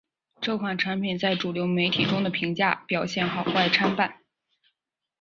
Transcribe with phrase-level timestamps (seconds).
[0.41, 4.21] 这款产品在主流媒体中的评价表现好坏参半。